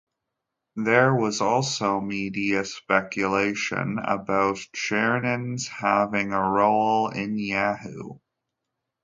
There 0.77 1.13
was 1.13 1.41
also 1.41 1.99
media 2.01 2.65
speculation 2.65 3.99
about 4.03 4.55
Chernin's 4.73 5.67
having 5.67 6.33
a 6.33 6.41
role 6.41 7.09
in 7.09 7.37
Yahoo! 7.37 8.17